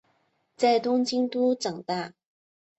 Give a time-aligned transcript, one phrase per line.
[0.57, 2.15] 在东京都长大。